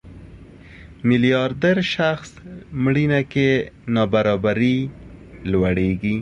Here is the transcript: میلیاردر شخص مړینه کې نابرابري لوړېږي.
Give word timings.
میلیاردر 1.07 1.77
شخص 1.95 2.29
مړینه 2.83 3.21
کې 3.31 3.49
نابرابري 3.95 4.77
لوړېږي. 5.51 6.15